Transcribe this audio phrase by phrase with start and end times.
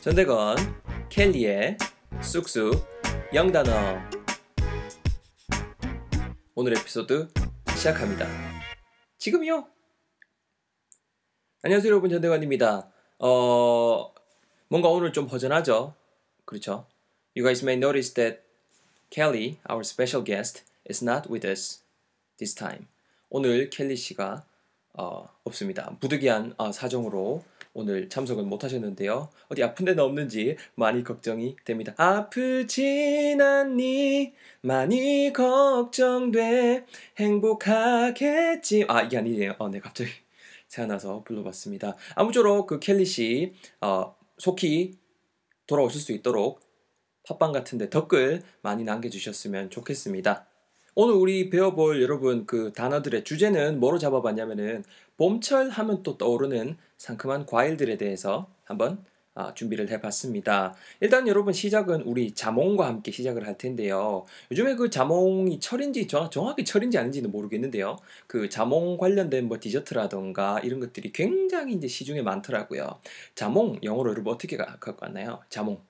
[0.00, 0.56] 전대건
[1.08, 1.76] 켈리의
[2.22, 2.86] 쑥쑥
[3.34, 3.98] 영단어
[6.54, 7.28] 오늘 에피소드
[7.76, 8.26] 시작합니다.
[9.18, 9.68] 지금요.
[11.62, 12.90] 안녕하세요 여러분 전대건입니다.
[13.18, 14.14] 어
[14.68, 15.94] 뭔가 오늘 좀 허전하죠?
[16.44, 16.86] 그렇죠?
[17.36, 18.42] You guys may notice that
[19.10, 21.82] Kelly, our special guest, is not with us
[22.38, 22.86] this time.
[23.28, 24.44] 오늘 켈리 씨가
[24.94, 25.96] 어, 없습니다.
[26.00, 27.44] 부득이한 어, 사정으로
[27.78, 29.28] 오늘 참석은 못 하셨는데요.
[29.48, 31.92] 어디 아픈 데는 없는지 많이 걱정이 됩니다.
[31.98, 34.32] 아프진 않니?
[34.62, 36.86] 많이 걱정돼.
[37.18, 38.86] 행복하겠지.
[38.88, 39.56] 아, 이게 아니에요.
[39.58, 40.08] 어, 네, 갑자기
[40.68, 41.96] 생각나서 불러봤습니다.
[42.14, 44.96] 아무쪼록 그 켈리 씨, 어, 속히
[45.66, 46.60] 돌아오실 수 있도록
[47.28, 50.46] 팟빵 같은데 댓글 많이 남겨주셨으면 좋겠습니다.
[50.94, 54.82] 오늘 우리 배워볼 여러분 그 단어들의 주제는 뭐로 잡아봤냐면은
[55.18, 59.04] 봄철 하면 또 떠오르는 상큼한 과일들에 대해서 한번
[59.38, 60.74] 아, 준비를 해봤습니다.
[61.00, 64.24] 일단 여러분 시작은 우리 자몽과 함께 시작을 할 텐데요.
[64.50, 67.96] 요즘에 그 자몽이 철인지 정, 정확히 철인지 아닌지는 모르겠는데요.
[68.26, 72.98] 그 자몽 관련된 뭐 디저트라던가 이런 것들이 굉장히 이제 시중에 많더라고요.
[73.34, 75.42] 자몽 영어로 여러분 어떻게 갖고 왔나요?
[75.50, 75.84] 자몽.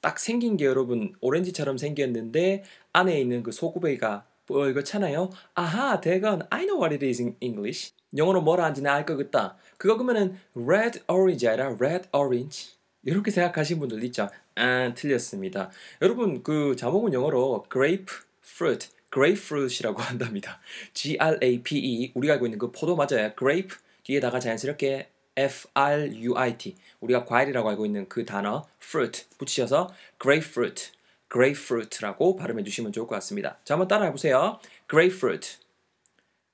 [0.00, 2.62] 딱 생긴 게 여러분 오렌지처럼 생겼는데
[2.92, 5.30] 안에 있는 그 소구베이가 뭐 이거잖아요.
[5.54, 7.92] 아하, 대건 I know what it is in English.
[8.16, 9.56] 영어로 뭐라 하는지 알것 같다.
[9.76, 12.74] 그거 그러면은 red orange 아니라 red orange.
[13.02, 14.28] 이렇게 생각하시는 분들 있죠.
[14.54, 15.70] 아, 틀렸습니다.
[16.00, 18.06] 여러분 그 자몽은 영어로 grape
[18.44, 20.60] fruit, grapefruit이라고 한답니다.
[20.92, 23.32] G R A P E 우리가 알고 있는 그 포도 맞아요.
[23.36, 30.92] grape 뒤에다가 자연스럽게 F-R-U-I-T 우리가 과일이라고 알고 있는 그 단어 fruit 붙이셔서 grapefruit,
[31.32, 33.58] grapefruit라고 발음해 주시면 좋을 것 같습니다.
[33.64, 34.58] 자 한번 따라해 보세요.
[34.88, 35.58] grapefruit,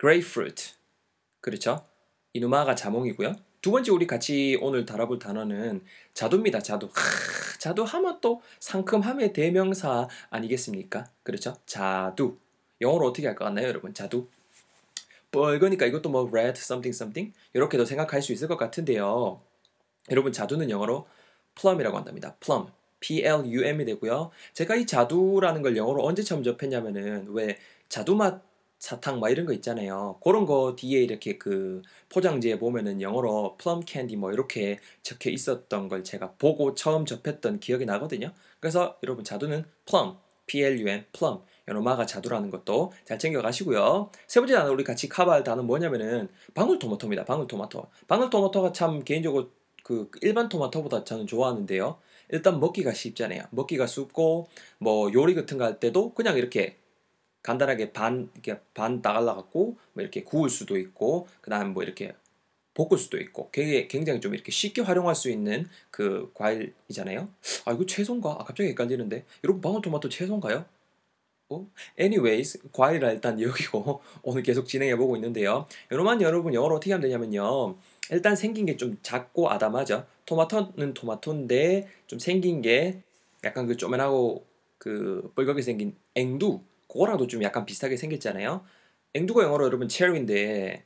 [0.01, 0.75] grapefruit
[1.41, 1.85] 그렇죠?
[2.33, 3.35] 이누마가 자몽이고요.
[3.63, 5.83] 두 번째 우리 같이 오늘 다뤄볼 단어는
[6.15, 6.61] 자두입니다.
[6.61, 6.87] 자두.
[6.87, 11.09] 하, 자두 하면 또 상큼함의 대명사 아니겠습니까?
[11.23, 11.57] 그렇죠?
[11.67, 12.39] 자두.
[12.81, 13.93] 영어로 어떻게 할 것 같나요, 여러분?
[13.93, 14.27] 자두.
[15.31, 19.41] 뻘거니까 이것도 뭐 red something something 이렇게도 생각할 수 있을 것 같은데요.
[20.11, 21.07] 여러분 자두는 영어로
[21.55, 22.35] plum이라고 한답니다.
[22.41, 22.69] plum.
[23.01, 24.31] P-L-U-M이 되고요.
[24.55, 28.43] 제가 이 자두라는 걸 영어로 언제 처음 접했냐면은 왜 자두맛
[28.79, 30.19] 사탕 막 이런 거 있잖아요.
[30.25, 36.03] 그런 거 뒤에 이렇게 그 포장지에 보면은 영어로 plum candy 뭐 이렇게 적혀 있었던 걸
[36.03, 38.33] 제가 보고 처음 접했던 기억이 나거든요.
[38.59, 40.15] 그래서 여러분 자두는 plum,
[40.47, 41.41] P-L-U-M, plum.
[41.69, 44.11] 연어마가 자두라는 것도 잘 챙겨 가시고요.
[44.27, 47.25] 세 번째 단어 우리 같이 커버할 단어 뭐냐면은 방울토마토입니다.
[47.25, 47.87] 방울토마토.
[48.09, 49.51] 방울토마토가 참 개인적으로
[49.83, 51.99] 그 일반 토마토보다 저는 좋아하는데요.
[52.31, 53.43] 일단 먹기가 쉽잖아요.
[53.51, 54.49] 먹기가 쉽고
[54.79, 56.77] 뭐 요리 같은 거 할 때도 그냥 이렇게
[57.43, 62.15] 간단하게 반 이렇게 반 따갈라 갖고 뭐 이렇게 구울 수도 있고 그다음 뭐 이렇게
[62.75, 67.29] 볶을 수도 있고 되게 굉장히 좀 이렇게 쉽게 활용할 수 있는 그 과일이잖아요.
[67.67, 68.31] 아 이거 채소인가?
[68.41, 70.65] 아 갑자기 헷갈리는데 여러분 방울토마토 채소인가요?
[71.51, 71.67] 어?
[71.99, 75.67] anyways 과일을 일단 여기고 오늘 계속 진행해 보고 있는데요.
[75.91, 77.77] 여러분 여러분 영어로 어떻게 하면 되냐면요.
[78.11, 80.07] 일단 생긴 게 좀 작고 아담하죠.
[80.27, 83.03] 토마토는 토마토인데 좀 생긴 게
[83.45, 84.45] 약간 그 쪼맨하고
[84.79, 88.65] 그 뻘겋게 생긴 앵두 그거랑도 좀 약간 비슷하게 생겼잖아요.
[89.15, 90.85] 앵두가 영어로 여러분 체리인데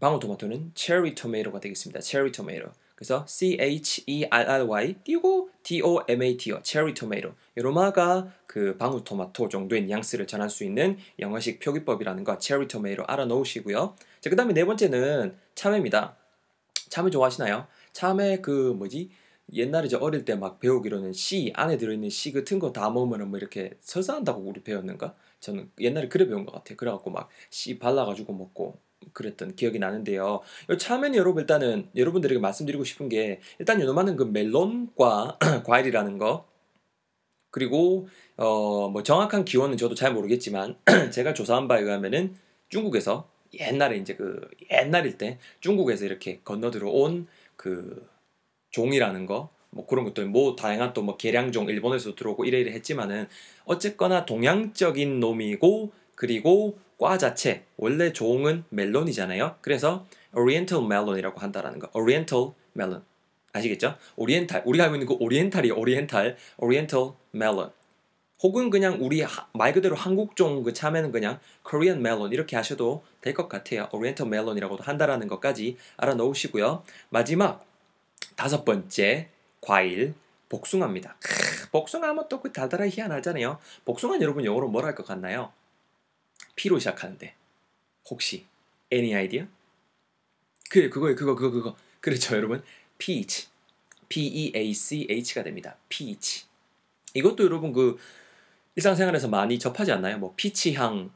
[0.00, 2.00] 방울토마토는 체리 토마토가 되겠습니다.
[2.00, 2.72] 체리 토마토.
[2.96, 6.60] 그래서 C H E R R Y 띄고 T O M A T요.
[6.62, 7.34] 체리 토마토.
[7.54, 13.26] 로마가 그 방울 토마토 정도의 뉘앙스를 전할 수 있는 영어식 표기법이라는 거 체리 토마토 알아
[13.26, 13.94] 놓으시고요.
[14.20, 16.16] 자, 그다음에 네 번째는 참외입니다.
[16.88, 17.66] 참외 좋아하시나요?
[17.92, 19.10] 참외 그 뭐지?
[19.52, 23.38] 옛날에 저 어릴 때 막 배우기로는 씨 안에 들어있는 씨 같은 거 다 먹으면 뭐
[23.38, 25.14] 이렇게 설사한다고 우리 배웠는가?
[25.40, 26.76] 저는 옛날에 그래 배운 것 같아요.
[26.76, 28.78] 그래갖고 막 씨 발라가지고 먹고
[29.12, 30.40] 그랬던 기억이 나는데요.
[30.70, 36.46] 이 참외는 여러분 일단은 여러분들에게 말씀드리고 싶은 게 일단 요놈하는 그 멜론과 과일이라는 거
[37.50, 40.76] 그리고 어 뭐 정확한 기원은 저도 잘 모르겠지만
[41.12, 42.36] 제가 조사한 바에 의하면은
[42.68, 44.40] 중국에서 옛날에 이제 그
[44.70, 48.06] 옛날일 때 중국에서 이렇게 건너 들어온 그
[48.76, 53.26] 종이라는 거, 뭐 그런 것들, 뭐 다양한 또 뭐 계량종 일본에서 들어오고 이래 이래 했지만은
[53.64, 59.56] 어쨌거나 동양적인 놈이고 그리고 과 자체 원래 종은 멜론이잖아요.
[59.62, 61.88] 그래서 Oriental Melon이라고 한다라는 거.
[61.94, 63.02] Oriental Melon
[63.52, 63.96] 아시겠죠?
[64.16, 67.70] 오리엔탈 우리가 알고 있는 그 오리엔탈이 오리엔탈 Oriental Melon.
[68.42, 69.24] 혹은 그냥 우리
[69.54, 73.88] 말 그대로 한국종 그 참외는 그냥 Korean melon 이렇게 하셔도 될 것 같아요.
[73.92, 76.82] Oriental melon이라고도 한다라는 것까지 알아놓으시고요.
[77.08, 77.64] 마지막
[78.36, 79.28] 다섯 번째
[79.60, 80.14] 과일
[80.48, 81.16] 복숭아입니다.
[81.20, 83.58] 크, 복숭아 하면 또 그 달달하게 희한하잖아요.
[83.84, 85.52] 복숭아 여러분 영어로 뭐라 할 것 같나요?
[86.54, 87.34] P로 시작하는데
[88.10, 88.46] 혹시
[88.92, 89.46] any idea?
[90.70, 92.62] 그래 그거예요 그거 그거 그거 그렇죠 여러분
[92.98, 93.48] peach
[94.08, 95.76] P-E-A-C-H가 됩니다.
[95.88, 96.44] peach.
[97.14, 97.98] 이것도 여러분 그
[98.76, 100.18] 일상생활에서 많이 접하지 않나요?
[100.18, 101.10] 뭐 peach 향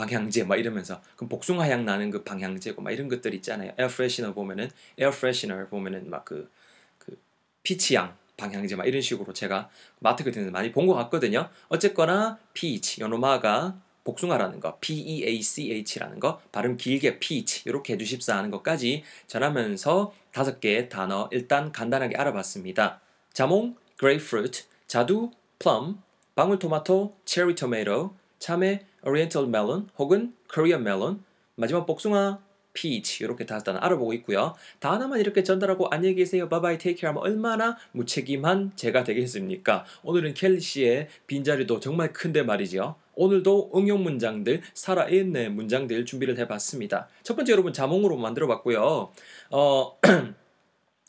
[0.00, 3.72] 방향제 막 이러면서 그럼 복숭아 향 나는 그 방향제고 막 이런 것들 있잖아요.
[3.78, 7.18] air freshener 보면은 air freshener 보면은 막 그 그
[7.62, 9.68] peach 향 방향제 막 이런 식으로 제가
[9.98, 11.50] 마트 같은 데서 많이 본 것 같거든요.
[11.68, 20.14] 어쨌거나 peach 요노마가 복숭아라는 거 P-E-A-C-H라는 거 발음 길게 peach 이렇게 해주십사 하는 것까지 전하면서
[20.32, 23.02] 다섯 개의 단어 일단 간단하게 알아봤습니다.
[23.34, 25.98] 자몽, grapefruit, 자두, plum,
[26.34, 31.22] 방울토마토, cherry tomato, 참외, oriental melon 혹은 korean melon,
[31.56, 32.38] 마지막 복숭아,
[32.72, 34.54] peach 이렇게 다섯 단어 알아보고 있고요.
[34.78, 39.84] 다 하나만 이렇게 전달하고 안녕히 계세요, take care 하면 얼마나 무책임한 제가 되겠습니까?
[40.02, 42.96] 오늘은 켈리 씨의 빈자리도 정말 큰데 말이죠.
[43.14, 47.08] 오늘도 응용 문장들, 살아있는 문장들 준비를 해봤습니다.
[47.22, 49.12] 첫 번째 여러분 자몽으로 만들어봤고요.
[49.50, 49.98] 어,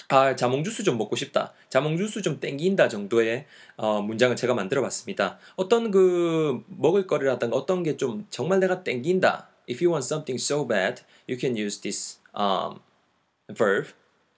[0.10, 1.54] 아, 자몽 주스 좀 먹고 싶다.
[1.70, 3.46] 자몽 주스 좀 땡긴다 정도의
[3.78, 5.40] 어, 문장을 제가 만들어 봤습니다.
[5.56, 9.50] 어떤 그 먹을 거리라든가 어떤 게 좀 정말 내가 땡긴다.
[9.70, 12.80] If you want something so bad, you can use this um,
[13.56, 13.90] verb,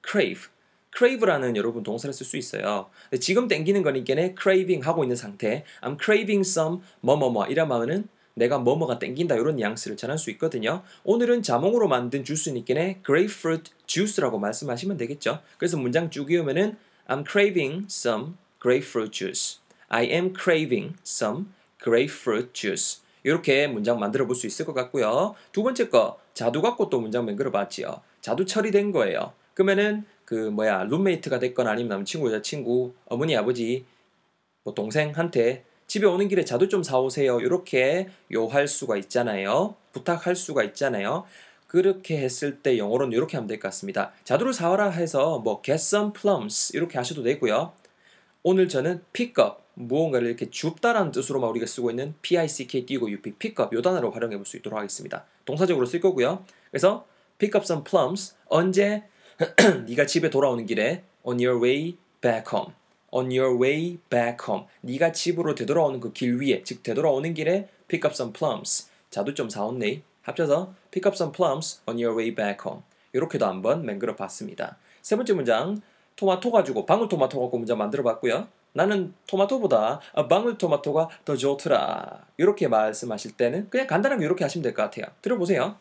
[0.07, 0.50] crave.
[0.95, 2.89] crave라는 여러분 동사를 쓸 수 있어요.
[3.19, 5.63] 지금 땡기는 거니까 craving 하고 있는 상태.
[5.81, 10.83] I'm craving some 뭐뭐뭐 이런 말은 내가 뭐뭐가 땡긴다 이런 뉘앙스를 전할 수 있거든요.
[11.03, 12.74] 오늘은 자몽으로 만든 주스니까
[13.06, 15.39] grapefruit juice라고 말씀하시면 되겠죠.
[15.57, 16.77] 그래서 문장 쭉 이으면은
[17.07, 19.59] I'm craving some grapefruit juice.
[19.89, 21.47] I am craving some
[21.83, 23.01] grapefruit juice.
[23.24, 25.36] 이렇게 문장 만들어 볼 수 있을 것 같고요.
[25.51, 28.01] 두 번째 거 자두 갖고 또 문장 만들어 봤지요.
[28.21, 29.33] 자두 처리된 거예요.
[29.53, 33.86] 그러면은 그 뭐야 룸메이트가 됐거나 아니면 남친구 여자친구 어머니 아버지
[34.63, 37.39] 뭐 동생한테 집에 오는 길에 자두 좀 사오세요.
[37.39, 39.75] 이렇게 요할 수가 있잖아요.
[39.91, 41.25] 부탁할 수가 있잖아요.
[41.68, 44.12] 그렇게 했을 때 영어로는 이렇게 하면 될 것 같습니다.
[44.24, 47.74] 자두를 사와라 해서 뭐 get some plums 이렇게 하셔도 되고요.
[48.44, 53.63] 오늘 저는 pick up 무언가를 이렇게 줍다라는 뜻으로만 우리가 쓰고 있는 pick 띄고 up pick
[53.63, 55.25] up 요 단어로 활용해 볼 수 있도록 하겠습니다.
[55.45, 56.45] 동사적으로 쓸 거고요.
[56.69, 57.06] 그래서
[57.39, 58.36] pick up some plums.
[58.47, 59.03] 언제?
[59.88, 62.74] 네가 집에 돌아오는 길에 on your way back home.
[63.13, 64.65] On your way back home.
[64.81, 68.89] 네가 집으로 되돌아오는 그 길 위에, 즉 되돌아오는 길에 pick up some plums.
[69.10, 70.01] 자두 좀 사왔네.
[70.24, 72.83] 합쳐서 pick up some plums on your way back home.
[73.13, 74.77] 이렇게도 한번 맹글어 봤습니다.
[75.01, 75.81] 세 번째 문장
[76.15, 78.48] 토마토 가지고 방울토마토 갖고 문장 만들어 봤고요.
[78.74, 80.00] 나는 토마토보다
[80.30, 82.25] 방울토마토가 더 좋더라.
[82.38, 85.06] 이렇게 말씀하실 때는 그냥 간단하게 이렇게 하시면 될 것 같아요.
[85.21, 85.77] 들어보세요.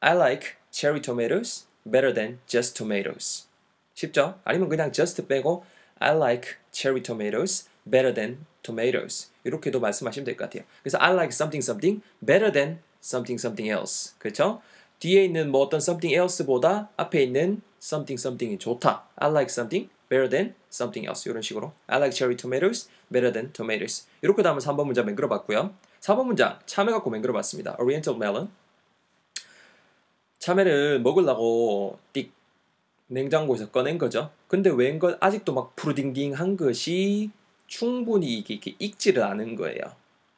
[0.00, 3.46] I like cherry tomatoes better than just tomatoes.
[3.94, 4.38] 쉽죠?
[4.44, 5.64] 아니면 그냥 just 빼고
[6.04, 9.30] I like cherry tomatoes better than tomatoes.
[9.44, 10.64] 이렇게도 말씀하시면 될 것 같아요.
[10.82, 14.14] 그래서 I like something something better than something something else.
[14.18, 14.60] 그렇죠?
[15.00, 19.08] 뒤에 있는 뭐 어떤 something else보다 앞에 있는 something something이 좋다.
[19.16, 21.28] I like something better than something else.
[21.30, 24.06] 이런 식으로 I like cherry tomatoes better than tomatoes.
[24.22, 25.74] 이렇게 다음에 3번 문장 맹글어 봤고요.
[26.00, 27.76] 4번 문장 참외 갖고 맹글어 봤습니다.
[27.78, 28.50] Oriental melon
[30.38, 32.30] 참외를 먹으려고 띡
[33.14, 34.30] 냉장고에서 꺼낸 거죠.
[34.48, 37.30] 근데 웬걸 아직도 막 푸르딩딩한 것이
[37.66, 39.80] 충분히 이게 이렇게 익지를 않은 거예요.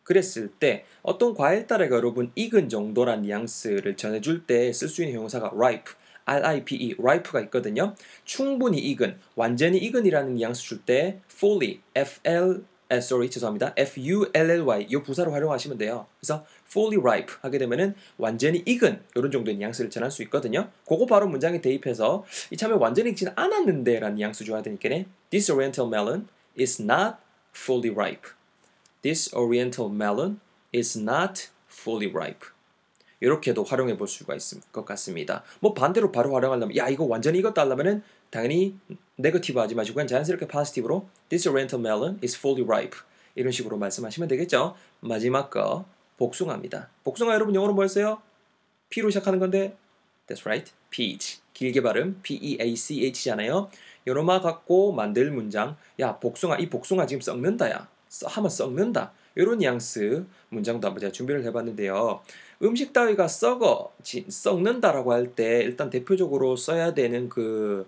[0.04, 5.50] 그랬을 때 어떤 과일 따라가 여러분 익은 정도란 뉘앙스를 전해줄 때 쓸 수 있는 형용사가
[5.54, 5.94] ripe,
[6.26, 7.94] R-I-P-E, ripe가 있거든요.
[8.24, 13.74] 충분히 익은, 완전히 익은이라는 뉘앙스 줄 때 fully, F-L 아, sorry 죄송합니다.
[13.76, 16.06] F-U-L-L-Y 이 부사로 활용하시면 돼요.
[16.20, 20.68] 그래서 fully ripe 하게 되면은 완전히 익은 이런 정도의 뉘앙스를 전할 수 있거든요.
[20.86, 24.88] 그거 바로 문장에 대입해서 이참에 완전히 익지는 않았는데 라는 뉘앙스 줘야 되니까
[25.30, 27.16] This oriental melon is not
[27.54, 28.30] fully ripe.
[29.02, 30.40] This oriental melon
[30.74, 32.48] is not fully ripe.
[33.20, 35.42] 이렇게도 활용해 볼 수가 있을 것 같습니다.
[35.60, 38.78] 뭐 반대로 바로 활용하려면 야 이거 완전히 익었다 하려면은 당연히
[39.16, 42.98] 네거티브 하지 마시고 그냥 자연스럽게 파지티브로 This oriental melon is fully ripe
[43.34, 44.76] 이런 식으로 말씀하시면 되겠죠.
[45.00, 46.88] 마지막 거 복숭아입니다.
[47.04, 48.20] 복숭아 여러분 영어로 뭐였어요?
[48.88, 49.76] P로 시작하는 건데
[50.26, 50.72] That's right.
[50.90, 51.40] peach.
[51.52, 53.70] 길게 발음 P-E-A-C-H잖아요.
[54.06, 57.88] 요로마 갖고 만들 문장 야 복숭아 이 복숭아 지금 썩는다 야
[58.24, 62.20] 하면 썩는다 이런 뉘앙스 문장도 한번 제가 준비를 해봤는데요.
[62.62, 63.92] 음식 따위가 썩어
[64.28, 67.86] 썩는다라고 할 때 일단 대표적으로 써야 되는 그,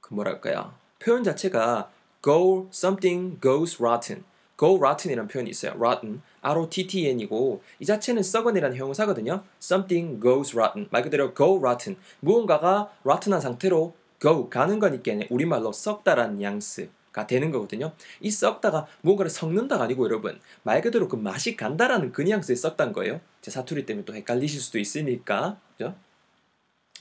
[0.00, 1.90] 그 뭐랄까요 표현 자체가
[2.22, 4.24] go something goes rotten
[4.58, 5.72] go rotten이라는 표현이 있어요.
[5.76, 9.44] rotten, R-O-T-T-N이고 이 자체는 썩은이라는 형용사거든요.
[9.62, 16.38] something goes rotten 말 그대로 go rotten 무언가가 rotten한 상태로 go 가는 거니까 우리말로 썩다라는
[16.38, 17.92] 뉘앙스가 되는 거거든요.
[18.20, 23.20] 이 썩다가 무언가를 섞는다가 아니고 여러분 말 그대로 그 맛이 간다라는 그 뉘앙스에 썩단 거예요.
[23.40, 25.94] 제 사투리 때문에 또 헷갈리실 수도 있으니까 그죠?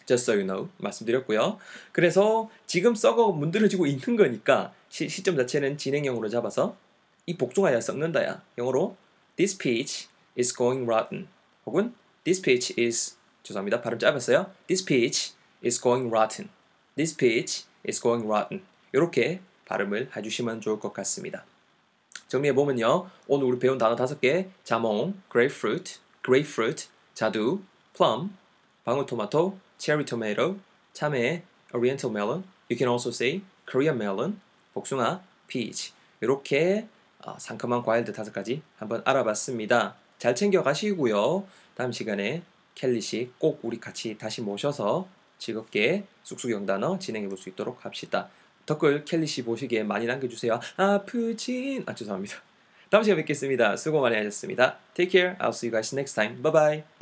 [0.06, 1.58] just so you know 말씀드렸고요.
[1.92, 6.76] 그래서 지금 썩어 문드러지고 있는 거니까 시, 시점 자체는 진행형으로 잡아서
[7.28, 8.96] 이 복숭아야 썩는다야 영어로
[9.36, 10.08] this peach
[10.40, 11.28] is going rotten
[11.66, 11.94] 혹은
[12.24, 14.50] this peach is 죄송합니다 발음 짧았어요.
[14.68, 16.50] this peach is going rotten
[16.96, 21.44] this peach is going rotten 이렇게 발음을 해주시면 좋을 것 같습니다.
[22.30, 23.10] 정리해 보면요.
[23.28, 27.62] 오늘 우리 배운 단어 다섯 개: 자몽, grapefruit, grapefruit, 자두,
[27.94, 28.32] plum,
[28.86, 30.58] 방울토마토, cherry tomato,
[30.94, 31.44] 참외,
[31.74, 32.44] oriental melon.
[32.70, 34.40] You can also say Korean melon,
[34.74, 35.92] 복숭아, peach.
[36.22, 36.97] 이렇게 어,
[37.40, 39.96] 상큼한 과일들 다섯 가지 한번 알아봤습니다.
[40.18, 41.46] 잘 챙겨 가시고요.
[41.76, 42.42] 다음 시간에
[42.76, 45.08] 켈리 씨 꼭 우리 같이 다시 모셔서
[45.40, 48.30] 즐겁게 쑥쑥 영단어 진행해 볼 수 있도록 합시다.
[48.66, 50.60] 댓글 켈리 씨 보시기에 많이 남겨주세요.
[50.78, 52.36] 아프진 아 죄송합니다.
[52.90, 53.76] 다음 시간에 뵙겠습니다.
[53.78, 54.78] 수고 많이 하셨습니다.
[54.94, 55.38] Take care.
[55.40, 56.42] I'll see you guys next time.
[56.42, 56.97] Bye bye.